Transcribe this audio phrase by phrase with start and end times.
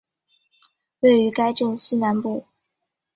[1.01, 2.47] 位于该镇西南部。